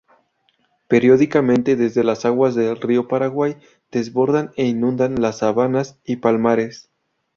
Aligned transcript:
Periódicamente 0.87 1.75
desde 1.75 2.03
las 2.03 2.25
aguas 2.25 2.55
del 2.55 2.75
río 2.81 3.07
Paraguay 3.07 3.57
desbordan 3.91 4.49
e 4.55 4.65
inundan 4.65 5.21
las 5.21 5.37
sabanas 5.37 5.99
y 6.03 6.15
palmares. 6.15 6.89